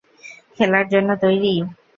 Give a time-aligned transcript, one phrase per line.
[0.55, 1.53] খেলার জন্য তৈরি?